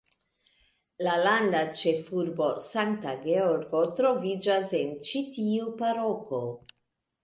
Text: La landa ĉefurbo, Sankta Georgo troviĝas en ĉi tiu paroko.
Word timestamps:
La 1.07 1.11
landa 1.27 1.61
ĉefurbo, 1.81 2.49
Sankta 2.65 3.15
Georgo 3.29 3.85
troviĝas 4.03 4.77
en 4.83 5.01
ĉi 5.07 5.27
tiu 5.39 5.73
paroko. 5.87 6.45